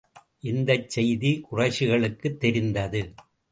[0.43, 3.01] இந்தச் செய்தி குறைஷிகளுக்குத் தெரிந்தது.